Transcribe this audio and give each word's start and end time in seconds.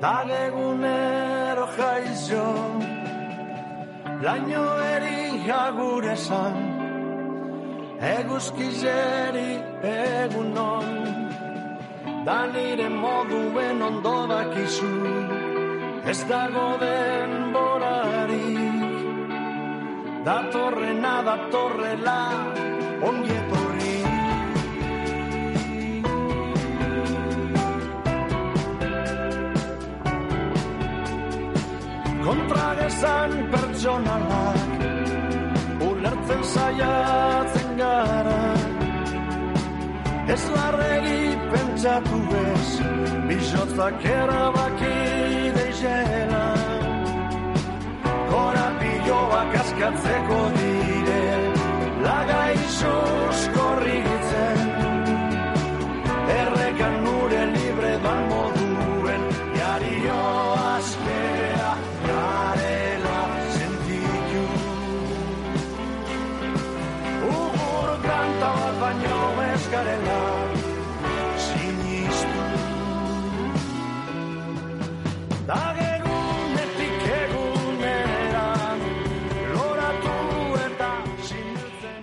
dag 0.00 0.30
egunero 0.30 1.66
jaizo, 1.76 2.46
laino 4.22 4.64
eri 4.94 5.50
agure 5.50 6.16
zan, 6.16 6.58
eguzkizeri 8.14 9.50
egunon, 9.92 10.88
da 12.26 12.38
nire 12.52 12.88
moduen 13.02 13.82
ondo 13.88 14.16
dakizu, 14.32 14.94
ez 16.12 16.20
dago 16.30 16.68
den 16.84 17.34
borarik, 17.54 18.96
datorrena 20.28 21.14
datorrela 21.30 22.20
ongi 23.10 23.38
Kontragesan 32.28 33.30
pertsonalak 33.52 34.82
ulertzen 35.80 36.42
saiatzen 36.44 37.70
gara. 37.78 38.42
Ez 40.34 40.42
larregi 40.56 41.22
pentsatu 41.52 42.18
bez, 42.32 42.68
bizotzak 43.30 44.04
erabaki 44.12 44.92
deixela 45.56 46.44
Korapioak 48.28 49.58
askatzeko 49.64 50.42
dire, 50.60 51.24
lagaixoz 52.04 53.40
korritzen 53.56 54.57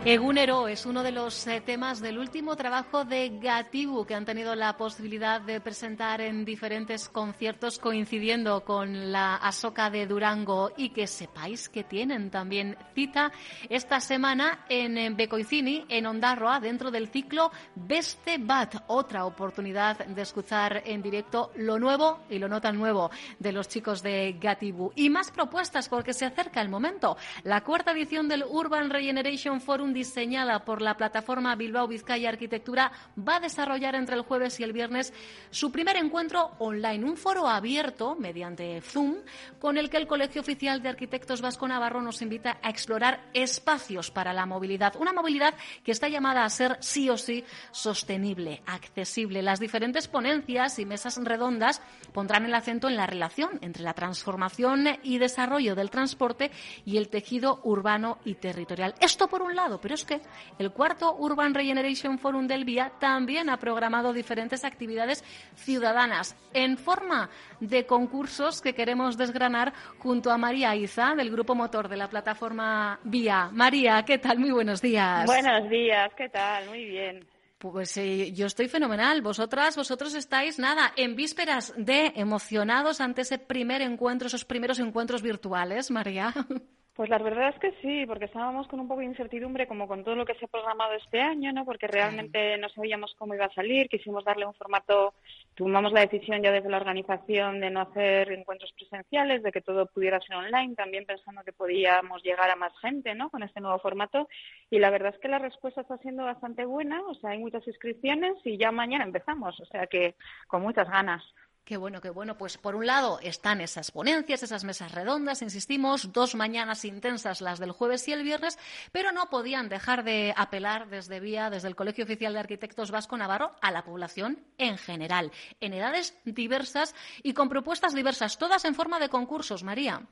Egunero 0.07 0.67
es 0.67 0.85
uno 0.85 1.01
de 1.01 1.11
los 1.11 1.47
eh, 1.47 1.61
temas 1.61 1.99
del 1.99 2.19
último 2.19 2.55
trabajo 2.55 3.05
de 3.05 3.39
Gatibu 3.41 4.05
que 4.05 4.13
han 4.13 4.23
tenido 4.23 4.53
la 4.53 4.77
posibilidad 4.77 5.41
de 5.41 5.59
presentar 5.59 6.21
en 6.21 6.45
diferentes 6.45 7.09
conciertos 7.09 7.79
coincidiendo 7.79 8.63
con 8.63 9.11
la 9.11 9.37
Asoca 9.37 9.89
de 9.89 10.05
Durango 10.05 10.71
y 10.77 10.89
que 10.89 11.07
sepáis 11.07 11.69
que 11.69 11.83
tienen 11.83 12.29
también 12.29 12.77
cita 12.93 13.31
esta 13.67 13.99
semana 13.99 14.63
en 14.69 15.17
Becoicini, 15.17 15.85
en 15.89 16.05
Ondarroa, 16.05 16.59
dentro 16.59 16.91
del 16.91 17.07
ciclo 17.07 17.51
Beste 17.73 18.37
Bat, 18.37 18.83
otra 18.85 19.25
oportunidad 19.25 20.05
de 20.05 20.21
escuchar 20.21 20.83
en 20.85 21.01
directo 21.01 21.51
lo 21.55 21.79
nuevo 21.79 22.19
y 22.29 22.37
lo 22.37 22.47
no 22.47 22.61
tan 22.61 22.77
nuevo 22.77 23.09
de 23.39 23.51
los 23.51 23.67
chicos 23.69 24.03
de 24.03 24.37
Gatibu. 24.39 24.91
Y 24.95 25.09
más 25.09 25.31
propuestas 25.31 25.89
porque 25.89 26.13
se 26.13 26.25
acerca 26.25 26.61
el 26.61 26.69
momento. 26.69 27.17
La 27.41 27.61
cuarta 27.61 27.91
edición 27.91 28.27
del 28.27 28.43
Urban 28.47 28.91
Regeneration 28.91 29.59
Forum 29.59 29.94
diseñada 29.95 30.63
por 30.63 30.83
la 30.83 30.95
plataforma 30.95 31.55
Bilbao 31.55 31.87
Vizcaya 31.87 32.29
Arquitectura 32.29 32.91
va 33.17 33.37
a 33.37 33.39
desarrollar 33.39 33.95
entre 33.95 34.15
el 34.15 34.21
jueves 34.21 34.59
y 34.59 34.63
el 34.63 34.73
viernes 34.73 35.11
su 35.49 35.71
primer 35.71 35.95
encuentro 35.95 36.51
online, 36.59 37.03
un 37.03 37.17
foro 37.17 37.47
abierto 37.47 38.15
mediante 38.15 38.81
Zoom 38.81 39.15
con 39.57 39.77
el 39.77 39.89
que 39.89 39.97
el 39.97 40.05
Colegio 40.05 40.41
Oficial 40.41 40.83
de 40.83 40.89
Arquitectos 40.89 41.41
Vasco 41.41 41.67
Navarro 41.67 42.01
nos 42.01 42.21
invita 42.21 42.59
a 42.61 42.69
explorar 42.69 43.29
espacios 43.33 44.11
para 44.11 44.33
la 44.33 44.45
movilidad, 44.45 44.95
una 44.99 45.13
movilidad 45.13 45.55
que 45.83 45.91
está 45.91 46.09
llamada 46.09 46.43
a 46.43 46.49
ser 46.49 46.77
sí 46.81 47.09
o 47.09 47.17
sí 47.17 47.43
sostenible, 47.71 48.61
accesible. 48.65 49.41
Las 49.41 49.59
diferentes 49.59 50.07
ponencias 50.07 50.77
y 50.77 50.85
mesas 50.85 51.17
redondas 51.23 51.81
pondrán 52.13 52.45
el 52.45 52.53
acento 52.53 52.89
en 52.89 52.97
la 52.97 53.07
relación 53.07 53.57
entre 53.61 53.83
la 53.83 53.93
transformación 53.93 54.85
y 55.03 55.17
desarrollo 55.17 55.73
del 55.73 55.89
transporte 55.89 56.51
y 56.85 56.97
el 56.97 57.07
tejido 57.07 57.61
urbano 57.63 58.17
y 58.25 58.35
territorial. 58.35 58.93
Esto 58.99 59.27
por 59.29 59.41
un 59.41 59.55
lado, 59.55 59.79
pero 59.85 59.93
es 59.93 60.03
que 60.03 60.19
el 60.57 60.71
cuarto 60.71 61.15
Urban 61.15 61.53
Regeneration 61.53 62.17
Forum 62.17 62.47
del 62.47 62.65
VIA 62.65 62.93
también 62.99 63.51
ha 63.51 63.57
programado 63.57 64.13
diferentes 64.13 64.65
actividades 64.65 65.23
ciudadanas 65.53 66.35
en 66.55 66.75
forma 66.75 67.29
de 67.59 67.85
concursos 67.85 68.63
que 68.63 68.73
queremos 68.73 69.15
desgranar 69.15 69.73
junto 69.99 70.31
a 70.31 70.39
María 70.39 70.75
Iza 70.75 71.13
del 71.13 71.29
grupo 71.29 71.53
motor 71.53 71.87
de 71.87 71.97
la 71.97 72.09
plataforma 72.09 72.99
VIA. 73.03 73.51
María, 73.51 74.01
¿qué 74.01 74.17
tal? 74.17 74.39
Muy 74.39 74.49
buenos 74.49 74.81
días. 74.81 75.27
Buenos 75.27 75.69
días, 75.69 76.11
¿qué 76.17 76.29
tal? 76.29 76.67
Muy 76.67 76.85
bien. 76.85 77.27
Pues 77.59 77.95
eh, 77.97 78.33
yo 78.33 78.47
estoy 78.47 78.67
fenomenal. 78.67 79.21
Vosotras, 79.21 79.75
vosotros 79.75 80.15
estáis, 80.15 80.57
nada, 80.57 80.93
en 80.95 81.15
vísperas 81.15 81.75
de 81.77 82.11
emocionados 82.15 83.01
ante 83.01 83.21
ese 83.21 83.37
primer 83.37 83.83
encuentro, 83.83 84.29
esos 84.29 84.45
primeros 84.45 84.79
encuentros 84.79 85.21
virtuales, 85.21 85.91
María. 85.91 86.33
Pues 86.95 87.09
la 87.09 87.17
verdad 87.17 87.49
es 87.49 87.59
que 87.59 87.73
sí, 87.81 88.05
porque 88.05 88.23
estábamos 88.23 88.69
con 88.69 88.79
un 88.79 88.87
poco 88.87 89.01
de 89.01 89.07
incertidumbre 89.07 89.67
como 89.67 89.85
con 89.85 90.05
todo 90.05 90.15
lo 90.15 90.25
que 90.25 90.33
se 90.35 90.45
ha 90.45 90.47
programado 90.47 90.93
este 90.93 91.19
año, 91.19 91.51
¿no? 91.51 91.65
Porque 91.65 91.87
realmente 91.87 92.57
no 92.57 92.69
sabíamos 92.69 93.13
cómo 93.19 93.35
iba 93.35 93.47
a 93.47 93.53
salir, 93.53 93.89
quisimos 93.89 94.23
darle 94.23 94.45
un 94.45 94.53
formato, 94.53 95.13
tomamos 95.55 95.91
la 95.91 95.99
decisión 95.99 96.41
ya 96.41 96.53
desde 96.53 96.69
la 96.69 96.77
organización 96.77 97.59
de 97.59 97.69
no 97.69 97.81
hacer 97.81 98.31
encuentros 98.31 98.71
presenciales, 98.71 99.43
de 99.43 99.51
que 99.51 99.59
todo 99.59 99.87
pudiera 99.87 100.21
ser 100.21 100.37
online, 100.37 100.75
también 100.75 101.05
pensando 101.05 101.43
que 101.43 101.51
podíamos 101.51 102.23
llegar 102.23 102.49
a 102.49 102.55
más 102.55 102.71
gente, 102.79 103.13
¿no? 103.13 103.29
Con 103.29 103.43
este 103.43 103.59
nuevo 103.59 103.79
formato 103.79 104.29
y 104.69 104.79
la 104.79 104.89
verdad 104.89 105.13
es 105.13 105.19
que 105.19 105.27
la 105.27 105.39
respuesta 105.39 105.81
está 105.81 105.97
siendo 105.97 106.23
bastante 106.23 106.63
buena, 106.63 107.01
o 107.01 107.15
sea, 107.15 107.31
hay 107.31 107.39
muchas 107.39 107.67
inscripciones 107.67 108.35
y 108.45 108.57
ya 108.57 108.71
mañana 108.71 109.03
empezamos, 109.03 109.59
o 109.59 109.65
sea 109.65 109.87
que 109.87 110.15
con 110.47 110.61
muchas 110.61 110.89
ganas. 110.89 111.21
Qué 111.65 111.77
bueno, 111.77 111.99
qué 111.99 112.11
bueno. 112.11 112.37
Pues 112.37 112.59
por 112.59 112.75
un 112.75 112.85
lado 112.85 113.17
están 113.23 113.59
esas 113.59 113.89
ponencias, 113.89 114.43
esas 114.43 114.63
mesas 114.63 114.93
redondas, 114.93 115.41
insistimos, 115.41 116.13
dos 116.13 116.35
mañanas 116.35 116.85
intensas, 116.85 117.41
las 117.41 117.57
del 117.57 117.71
jueves 117.71 118.07
y 118.07 118.13
el 118.13 118.21
viernes, 118.21 118.59
pero 118.91 119.11
no 119.11 119.31
podían 119.31 119.67
dejar 119.67 120.03
de 120.03 120.31
apelar 120.37 120.89
desde 120.89 121.19
vía, 121.19 121.49
desde 121.49 121.67
el 121.67 121.75
Colegio 121.75 122.03
Oficial 122.03 122.33
de 122.33 122.39
Arquitectos 122.39 122.91
Vasco 122.91 123.17
Navarro, 123.17 123.55
a 123.63 123.71
la 123.71 123.83
población 123.83 124.37
en 124.59 124.77
general, 124.77 125.31
en 125.59 125.73
edades 125.73 126.21
diversas 126.23 126.93
y 127.23 127.33
con 127.33 127.49
propuestas 127.49 127.95
diversas, 127.95 128.37
todas 128.37 128.63
en 128.65 128.75
forma 128.75 128.99
de 128.99 129.09
concursos, 129.09 129.63
María. 129.63 130.03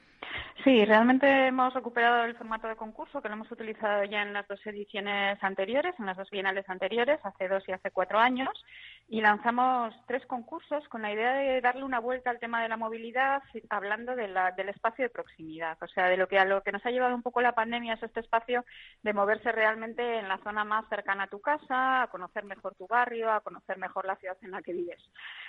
Sí, 0.64 0.85
realmente 0.85 1.47
hemos 1.47 1.74
recuperado 1.74 2.24
el 2.24 2.35
formato 2.35 2.68
de 2.68 2.75
concurso 2.75 3.22
que 3.22 3.28
lo 3.28 3.35
hemos 3.35 3.52
utilizado 3.52 4.06
ya 4.06 4.22
en 4.22 4.34
las 4.34 4.47
dos 4.47 4.66
ediciones 4.66 5.38
anteriores, 5.44 5.94
en 6.00 6.06
las 6.06 6.16
dos 6.16 6.30
bienales 6.30 6.68
anteriores, 6.70 7.20
hace 7.24 7.50
dos 7.50 7.64
y 7.68 7.74
hace 7.74 7.91
cuatro 7.91 8.18
años, 8.18 8.50
y 9.09 9.20
lanzamos 9.20 9.94
tres 10.08 10.25
concursos 10.25 10.88
con 10.88 11.02
la 11.02 11.12
idea 11.12 11.34
de 11.34 11.43
darle 11.62 11.84
una 11.84 12.00
vuelta 12.00 12.30
al 12.30 12.40
tema 12.40 12.62
de 12.62 12.70
la 12.70 12.78
movilidad, 12.78 13.42
hablando 13.70 14.16
de 14.16 14.28
la, 14.28 14.52
del 14.52 14.70
espacio 14.70 15.04
de 15.04 15.09
proximidad, 15.09 15.78
o 15.81 15.88
sea, 15.88 16.08
de 16.08 16.18
lo 16.18 16.28
que 16.28 16.40
a 16.40 16.46
lo 16.46 16.62
que 16.64 16.72
nos 16.72 16.86
ha 16.86 16.92
llevado 16.92 17.16
un 17.16 17.22
poco 17.22 17.42
la 17.42 17.56
pandemia 17.56 17.94
es 17.94 18.04
este 18.04 18.20
espacio 18.20 18.66
de 19.02 19.14
moverse 19.14 19.52
realmente 19.52 20.20
en 20.20 20.28
la 20.28 20.38
zona 20.40 20.64
más 20.64 20.88
cercana 20.90 21.24
a 21.24 21.28
tu 21.28 21.42
casa, 21.42 22.03
a 22.03 22.08
conocer 22.08 22.44
mejor 22.46 22.76
tu 22.76 22.88
barrio, 22.88 23.32
a 23.32 23.42
conocer 23.42 23.78
mejor 23.78 24.06
la 24.06 24.16
ciudad 24.16 24.38
en 24.42 24.52
la 24.52 24.62
que 24.62 24.74
vives. 24.74 25.02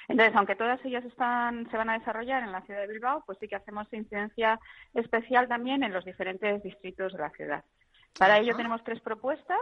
Entonces, 0.08 0.34
aunque 0.36 0.56
todas 0.56 0.84
ellas 0.84 1.04
están, 1.04 1.70
se 1.70 1.76
van 1.76 1.90
a 1.90 1.98
desarrollar 1.98 2.42
en 2.42 2.52
la 2.52 2.62
ciudad 2.62 2.80
de 2.80 2.92
Bilbao, 2.92 3.22
pues 3.26 3.38
sí 3.38 3.48
que 3.48 3.56
hacemos 3.56 3.92
incidencia 3.92 4.58
especial 4.94 5.48
también 5.48 5.82
en 5.82 5.92
los 5.92 6.04
diferentes 6.04 6.62
distritos 6.62 7.12
de 7.12 7.18
la 7.18 7.30
ciudad. 7.30 7.64
Para 8.18 8.38
ello 8.38 8.56
tenemos 8.56 8.84
tres 8.84 9.00
propuestas, 9.00 9.58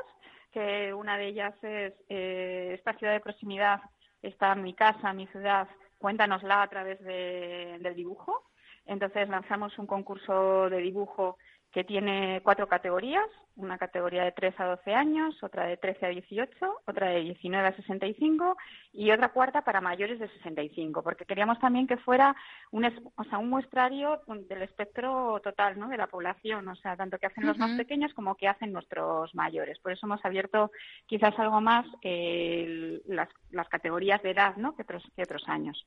que 0.53 0.93
una 0.93 1.17
de 1.17 1.27
ellas 1.27 1.55
es 1.63 1.95
eh, 2.09 2.73
esta 2.75 2.93
ciudad 2.95 3.15
de 3.15 3.21
proximidad, 3.21 3.81
está 4.21 4.55
mi 4.55 4.75
casa, 4.75 5.13
mi 5.13 5.27
ciudad, 5.29 5.69
cuéntanosla 6.03 6.63
a 6.63 6.69
través 6.69 7.01
de, 7.03 7.79
del 7.81 7.95
dibujo. 7.95 8.43
Entonces 8.85 9.29
lanzamos 9.29 9.79
un 9.79 9.87
concurso 9.87 10.69
de 10.69 10.79
dibujo 10.79 11.39
que 11.73 11.85
tiene 11.85 12.41
cuatro 12.45 12.69
categorías, 12.69 13.25
una 13.57 13.79
categoría 13.79 14.25
de 14.25 14.33
3 14.33 14.61
a 14.61 14.65
12 14.67 14.95
años, 14.95 15.43
otra 15.43 15.65
de 15.65 15.79
13 15.79 16.07
a 16.07 16.09
18, 16.11 16.83
otra 16.87 17.09
de 17.09 17.21
19 17.21 17.69
a 17.69 17.77
65 17.77 18.57
y 18.93 19.11
otra 19.11 19.31
cuarta 19.31 19.63
para 19.63 19.81
mayores 19.81 20.19
de 20.19 20.29
65, 20.29 21.03
porque 21.03 21.25
queríamos 21.25 21.59
también 21.59 21.87
que 21.87 21.97
fuera 21.97 22.37
un, 22.71 22.85
o 22.85 23.25
sea, 23.25 23.39
un 23.39 23.49
muestrario 23.49 24.21
del 24.27 24.63
espectro 24.63 25.41
total 25.43 25.79
¿no? 25.79 25.89
de 25.89 25.97
la 25.97 26.09
población, 26.09 26.69
o 26.69 26.77
sea, 26.77 26.97
tanto 26.97 27.19
que 27.19 27.27
hacen 27.27 27.47
los 27.47 27.59
más 27.59 27.73
pequeños 27.77 28.13
como 28.13 28.35
que 28.37 28.49
hacen 28.49 28.73
nuestros 28.73 29.35
mayores. 29.35 29.79
Por 29.79 29.93
eso 29.93 30.07
hemos 30.07 30.25
abierto 30.25 30.71
quizás 31.07 31.39
algo 31.39 31.61
más 31.63 31.87
eh, 32.03 33.01
las, 33.07 33.29
las 33.51 33.69
categorías 33.69 34.23
de 34.23 34.31
edad 34.31 34.57
¿no? 34.57 34.77
que, 34.77 34.83
otros, 34.83 35.05
que 35.17 35.23
otros 35.23 35.49
años. 35.49 35.87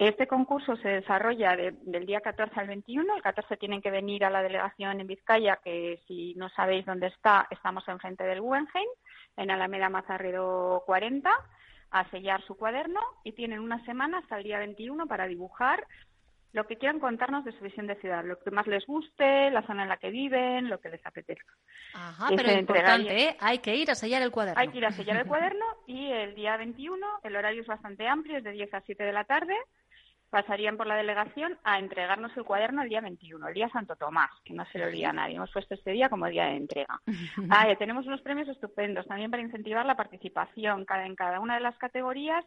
Este 0.00 0.26
concurso 0.26 0.76
se 0.76 0.88
desarrolla 0.88 1.54
de, 1.54 1.72
del 1.82 2.06
día 2.06 2.22
14 2.22 2.58
al 2.58 2.68
21. 2.68 3.16
El 3.16 3.22
14 3.22 3.58
tienen 3.58 3.82
que 3.82 3.90
venir 3.90 4.24
a 4.24 4.30
la 4.30 4.42
delegación 4.42 4.98
en 4.98 5.06
Vizcaya, 5.06 5.60
que 5.62 6.00
si 6.08 6.32
no 6.36 6.48
sabéis 6.48 6.86
dónde 6.86 7.08
está, 7.08 7.46
estamos 7.50 7.86
enfrente 7.86 8.24
del 8.24 8.40
Guggenheim, 8.40 8.88
en 9.36 9.50
Alameda 9.50 9.90
Mazarredo 9.90 10.84
40. 10.86 11.30
a 11.90 12.10
sellar 12.10 12.40
su 12.46 12.56
cuaderno 12.56 13.00
y 13.24 13.32
tienen 13.32 13.58
una 13.58 13.84
semana 13.84 14.20
hasta 14.20 14.38
el 14.38 14.44
día 14.44 14.58
21 14.60 15.06
para 15.06 15.26
dibujar 15.26 15.86
lo 16.52 16.66
que 16.66 16.78
quieran 16.78 16.98
contarnos 16.98 17.44
de 17.44 17.52
su 17.52 17.62
visión 17.62 17.86
de 17.86 17.96
ciudad, 17.96 18.24
lo 18.24 18.38
que 18.38 18.50
más 18.50 18.66
les 18.66 18.86
guste, 18.86 19.50
la 19.50 19.66
zona 19.66 19.82
en 19.82 19.90
la 19.90 19.98
que 19.98 20.10
viven, 20.10 20.70
lo 20.70 20.80
que 20.80 20.88
les 20.88 21.04
apetezca. 21.04 21.52
Ajá, 21.92 22.28
pero 22.34 22.48
es 22.48 22.58
importante, 22.58 23.22
¿eh? 23.22 23.36
hay 23.38 23.58
que 23.58 23.76
ir 23.76 23.90
a 23.90 23.94
sellar 23.94 24.22
el 24.22 24.30
cuaderno. 24.30 24.58
Hay 24.58 24.68
que 24.68 24.78
ir 24.78 24.86
a 24.86 24.92
sellar 24.92 25.18
el 25.18 25.26
cuaderno 25.26 25.66
y 25.86 26.10
el 26.10 26.34
día 26.34 26.56
21, 26.56 27.06
el 27.22 27.36
horario 27.36 27.60
es 27.60 27.66
bastante 27.66 28.08
amplio, 28.08 28.38
es 28.38 28.44
de 28.44 28.52
10 28.52 28.72
a 28.72 28.80
7 28.80 29.04
de 29.04 29.12
la 29.12 29.24
tarde, 29.24 29.54
pasarían 30.30 30.76
por 30.76 30.86
la 30.86 30.96
delegación 30.96 31.58
a 31.64 31.78
entregarnos 31.78 32.34
el 32.36 32.44
cuaderno 32.44 32.82
el 32.82 32.88
día 32.88 33.00
21, 33.00 33.48
el 33.48 33.54
día 33.54 33.68
Santo 33.68 33.96
Tomás, 33.96 34.30
que 34.44 34.54
no 34.54 34.64
se 34.66 34.78
lo 34.78 34.86
olvida 34.86 35.10
a 35.10 35.12
nadie. 35.12 35.36
Hemos 35.36 35.50
puesto 35.50 35.74
este 35.74 35.90
día 35.90 36.08
como 36.08 36.26
día 36.26 36.46
de 36.46 36.56
entrega. 36.56 37.00
Ah, 37.50 37.66
tenemos 37.78 38.06
unos 38.06 38.20
premios 38.20 38.48
estupendos 38.48 39.06
también 39.06 39.30
para 39.30 39.42
incentivar 39.42 39.84
la 39.84 39.96
participación 39.96 40.86
en 40.88 41.16
cada 41.16 41.40
una 41.40 41.54
de 41.54 41.60
las 41.60 41.76
categorías. 41.78 42.44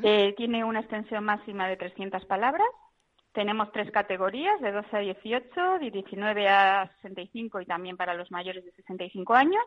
Eh, 0.03 0.35
tiene 0.37 0.63
una 0.63 0.81
extensión 0.81 1.23
máxima 1.23 1.67
de 1.67 1.77
300 1.77 2.25
palabras. 2.25 2.67
Tenemos 3.33 3.71
tres 3.71 3.89
categorías, 3.89 4.61
de 4.61 4.71
12 4.71 4.95
a 4.95 4.99
18, 4.99 5.79
de 5.79 5.89
19 5.89 6.47
a 6.47 6.87
65 7.01 7.61
y 7.61 7.65
también 7.65 7.97
para 7.97 8.13
los 8.13 8.29
mayores 8.29 8.63
de 8.63 8.71
65 8.73 9.33
años. 9.33 9.63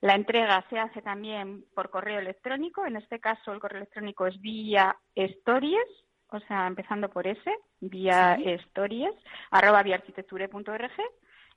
La 0.00 0.14
entrega 0.14 0.64
se 0.70 0.78
hace 0.78 1.02
también 1.02 1.64
por 1.74 1.90
correo 1.90 2.20
electrónico. 2.20 2.86
En 2.86 2.96
este 2.96 3.18
caso, 3.18 3.52
el 3.52 3.58
correo 3.58 3.78
electrónico 3.78 4.28
es 4.28 4.40
vía 4.40 4.96
stories, 5.16 5.88
o 6.28 6.38
sea, 6.40 6.68
empezando 6.68 7.10
por 7.10 7.26
ese, 7.26 7.52
vía 7.80 8.34
stories, 8.34 9.14
arroba 9.50 9.82
viaarquitecture.org. 9.82 10.92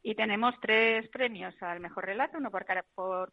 Y 0.01 0.15
tenemos 0.15 0.55
tres 0.59 1.07
premios 1.09 1.53
al 1.61 1.79
mejor 1.79 2.05
relato, 2.05 2.39
uno 2.39 2.50
por 2.51 2.65
por, 2.95 3.31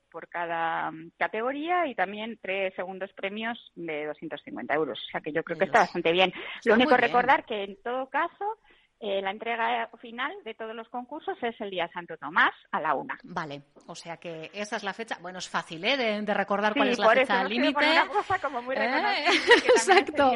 categoría 1.17 1.87
y 1.87 1.95
también 1.95 2.39
tres 2.41 2.75
segundos 2.75 3.13
premios 3.15 3.59
de 3.75 4.07
250 4.07 4.75
euros. 4.75 4.99
O 4.99 5.11
sea 5.11 5.21
que 5.21 5.33
yo 5.33 5.43
creo 5.43 5.59
que 5.59 5.65
está 5.65 5.81
bastante 5.81 6.13
bien. 6.13 6.33
Lo 6.65 6.75
único 6.75 6.97
recordar 6.97 7.45
que 7.45 7.65
en 7.65 7.83
todo 7.83 8.09
caso 8.09 8.59
eh, 9.01 9.23
la 9.23 9.31
entrega 9.31 9.89
final 10.01 10.33
de 10.45 10.55
todos 10.55 10.75
los 10.75 10.89
concursos 10.89 11.37
es 11.43 11.59
el 11.61 11.71
día 11.71 11.89
Santo 11.93 12.17
Tomás 12.17 12.53
a 12.71 12.81
la 12.81 12.95
una. 12.95 13.19
Vale, 13.23 13.63
o 13.87 13.95
sea 13.95 14.17
que 14.19 14.51
esa 14.53 14.77
es 14.77 14.83
la 14.83 14.93
fecha. 14.93 15.19
Bueno, 15.21 15.39
es 15.39 15.49
fácil 15.49 15.85
¿eh? 15.85 15.97
de, 15.97 16.35
recordar 16.35 16.75
cuál 16.75 16.89
es 16.89 16.99
la 16.99 17.09
fecha 17.11 17.45
límite. 17.45 17.85
¿Eh? 17.85 18.01
Exacto. 19.65 20.33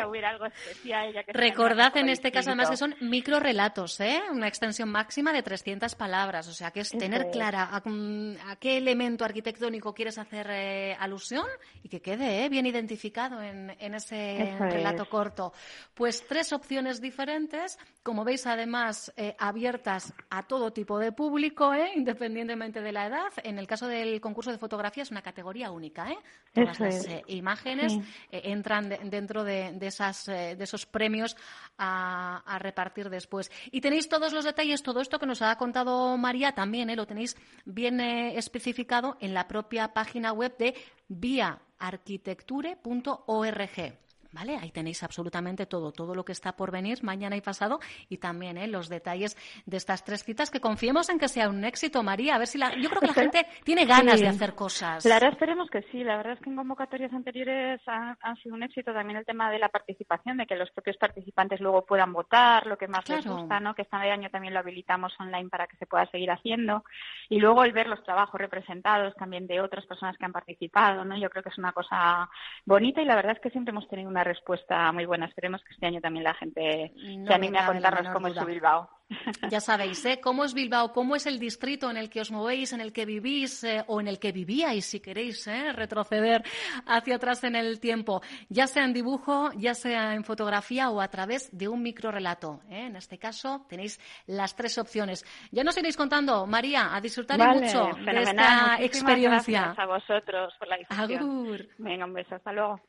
Recordad 1.28 1.96
en 1.96 2.08
este 2.08 2.32
caso 2.32 2.50
además 2.50 2.70
que 2.70 2.76
son 2.76 2.94
microrelatos, 3.00 4.00
¿eh? 4.00 4.22
una 4.31 4.49
extensión 4.49 4.88
máxima 4.88 5.32
de 5.32 5.43
300 5.43 5.94
palabras. 5.94 6.49
O 6.49 6.52
sea 6.52 6.70
que 6.70 6.81
es 6.81 6.90
tener 6.90 7.31
clara 7.31 7.69
a, 7.72 8.56
qué 8.56 8.76
elemento 8.76 9.25
arquitectónico 9.25 9.94
quieres 9.94 10.19
hacer 10.19 10.46
eh, 10.50 10.96
alusión 10.99 11.46
y 11.82 11.88
que 11.88 12.00
quede 12.00 12.49
bien 12.49 12.67
identificado 12.67 13.43
en, 13.43 13.70
ese 13.94 14.56
relato 14.58 15.08
corto. 15.08 15.52
Pues 15.94 16.26
tres 16.26 16.52
opciones 16.52 17.00
diferentes. 17.00 17.78
Como 18.02 18.25
veis, 18.25 18.46
además 18.55 19.12
eh, 19.17 19.37
abiertas 19.39 20.15
a 20.31 20.44
todo 20.44 20.73
tipo 20.73 20.99
de 20.99 21.13
público, 21.13 21.75
¿eh? 21.75 21.93
independientemente 21.94 22.81
de 22.81 22.93
la 22.93 23.06
edad. 23.06 23.32
En 23.43 23.58
el 23.58 23.67
caso 23.67 23.87
del 23.87 24.20
concurso 24.20 24.51
de 24.51 24.58
fotografía 24.58 25.03
es 25.03 25.11
una 25.11 25.23
categoría 25.23 25.70
única. 25.70 26.11
¿eh? 26.11 26.19
Todas 26.53 26.81
las 26.81 27.06
imágenes 27.27 27.99
entran 28.31 28.89
dentro 29.05 29.44
de, 29.44 29.77
esas, 29.81 30.27
de 30.27 30.56
esos 30.58 30.87
premios 30.87 31.37
a, 31.79 32.58
repartir 32.58 33.11
después. 33.11 33.51
Y 33.70 33.81
tenéis 33.81 34.08
todos 34.08 34.32
los 34.32 34.44
detalles, 34.44 34.82
todo 34.82 35.01
esto 35.01 35.19
que 35.19 35.27
nos 35.27 35.43
ha 35.43 35.56
contado 35.56 36.17
María 36.17 36.53
también, 36.53 36.94
lo 36.96 37.06
tenéis 37.06 37.37
bien 37.65 38.01
especificado 38.01 39.17
en 39.20 39.34
la 39.34 39.49
propia 39.49 39.93
página 39.93 40.32
web 40.32 40.56
de 40.56 40.75
viaarquitecture.org. 41.08 44.04
¿vale? 44.34 44.56
Ahí 44.56 44.70
tenéis 44.70 45.03
absolutamente 45.03 45.67
todo, 45.67 45.93
todo 45.93 46.14
lo 46.14 46.24
que 46.24 46.32
está 46.32 46.56
por 46.56 46.70
venir 46.70 47.03
mañana 47.03 47.36
y 47.36 47.41
pasado 47.41 47.81
y 48.08 48.19
también 48.19 48.58
¿eh? 48.58 48.67
los 48.67 48.88
detalles 48.88 49.36
de 49.64 49.76
estas 49.76 50.05
tres 50.05 50.24
citas 50.24 50.50
que 50.50 50.60
confiemos 50.60 51.08
en 51.08 51.19
que 51.19 51.29
sea 51.29 51.48
un 51.48 51.64
éxito, 51.64 52.03
María. 52.03 52.34
A 52.34 52.38
ver 52.38 52.48
si 52.48 52.58
la, 52.58 52.74
yo 52.76 52.88
creo 52.91 53.00
que 53.00 53.06
la 53.06 53.14
gente 53.14 53.46
tiene 53.64 53.86
ganas 53.86 54.20
de 54.20 54.29
hacer 54.29 54.55
cosas. 54.55 55.05
La 55.05 55.14
verdad 55.14 55.32
esperemos 55.32 55.70
que 55.70 55.82
sí. 55.91 56.03
La 56.03 56.17
verdad 56.17 56.34
es 56.34 56.41
que 56.41 56.50
en 56.50 56.56
convocatorias 56.56 57.12
anteriores 57.12 57.81
han, 57.86 58.36
sido 58.43 58.55
un 58.55 58.62
éxito 58.62 58.93
también 58.93 59.19
el 59.19 59.24
tema 59.24 59.50
de 59.50 59.58
la 59.58 59.69
participación, 59.69 60.36
de 60.38 60.46
que 60.46 60.56
los 60.56 60.70
propios 60.72 60.96
participantes 60.96 61.60
luego 61.60 61.84
puedan 61.86 62.12
votar 62.12 62.67
lo 62.67 62.76
que 62.76 62.88
más 62.88 63.08
les 63.08 63.26
gusta, 63.26 63.60
¿no? 63.60 63.74
Que 63.74 63.82
este 63.82 63.96
año 63.96 64.29
también 64.31 64.53
lo 64.53 64.60
habilitamos 64.60 65.14
online 65.20 65.48
para 65.48 65.67
que 65.67 65.76
se 65.76 65.86
pueda 65.86 66.06
seguir 66.06 66.31
haciendo 66.31 66.84
y 67.29 67.38
luego 67.38 67.64
el 67.64 67.72
ver 67.72 67.86
los 67.86 68.03
trabajos 68.03 68.41
representados 68.41 69.14
también 69.14 69.46
de 69.46 69.60
otras 69.60 69.86
personas 69.86 70.17
que 70.19 70.24
han 70.24 70.32
participado, 70.32 71.05
¿no? 71.05 71.17
Yo 71.17 71.31
creo 71.31 71.43
que 71.43 71.50
es 71.50 71.58
una 71.58 71.72
cosa 71.72 72.29
bonita 72.64 73.00
y 73.00 73.05
la 73.05 73.17
verdad 73.17 73.32
es 73.32 73.41
que 73.41 73.50
siempre 73.50 73.70
hemos 73.70 73.88
tenido 73.88 74.10
una 74.10 74.23
respuesta 74.24 74.90
muy 74.93 75.06
buena. 75.06 75.26
Esperemos 75.26 75.62
que 75.62 75.74
este 75.74 75.86
año 75.86 76.00
también 76.00 76.24
la 76.24 76.34
gente 76.34 76.93
se 76.94 77.34
anime 77.34 77.58
a 77.58 77.66
contarnos 77.66 78.12
cómo 78.12 78.28
es 78.28 78.34
su 78.34 78.44
Bilbao. 78.44 78.88
Ya 79.50 79.60
sabéis, 79.60 80.04
¿eh? 80.06 80.20
¿Cómo 80.20 80.44
es 80.44 80.54
Bilbao? 80.54 80.93
¿Cómo 80.93 81.16
es 81.16 81.26
el 81.26 81.38
distrito 81.38 81.90
en 81.90 81.96
el 81.96 82.08
que 82.08 82.20
os 82.20 82.31
movéis, 82.31 82.72
en 82.72 82.81
el 82.81 82.93
que 82.93 83.04
vivís 83.04 83.64
eh, 83.64 83.84
o 83.86 84.00
en 84.00 84.08
el 84.08 84.19
que 84.19 84.32
vivíais, 84.32 84.84
si 84.84 85.00
queréis, 85.00 85.46
¿eh? 85.46 85.72
retroceder 85.72 86.43
hacia 86.86 87.16
atrás 87.16 87.44
en 87.44 87.56
el 87.56 87.81
tiempo? 87.81 88.22
Ya 88.48 88.66
sea 88.66 88.84
en 88.84 88.93
dibujo, 88.93 89.50
ya 89.56 89.74
sea 89.74 90.14
en 90.14 90.24
fotografía 90.24 90.90
o 90.90 91.00
a 91.00 91.08
través 91.08 91.56
de 91.56 91.69
un 91.69 91.82
microrelato. 91.82 92.60
¿eh? 92.70 92.86
En 92.86 92.96
este 92.96 93.19
caso 93.19 93.66
tenéis 93.69 94.00
las 94.26 94.56
tres 94.56 94.78
opciones. 94.78 95.24
Ya 95.50 95.64
nos 95.64 95.76
iréis 95.76 95.96
contando, 95.96 96.46
María, 96.46 96.94
a 96.94 97.00
disfrutar 97.00 97.38
mucho 97.38 97.90
de 98.04 98.22
esta 98.22 98.78
experiencia. 98.81 99.74
Gracias 99.74 99.78
a 99.78 99.86
vosotros 99.86 100.54
por 100.58 100.69
la 100.69 100.78
Agur. 100.88 101.69
Venga, 101.78 102.04
un 102.06 102.14
beso. 102.14 102.34
Hasta 102.34 102.52
luego. 102.52 102.81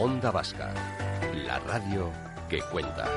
Onda 0.00 0.30
Vasca, 0.30 0.72
la 1.44 1.58
radio 1.58 2.12
que 2.48 2.60
cuenta. 2.70 3.08